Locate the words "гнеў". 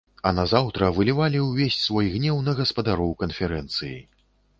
2.15-2.39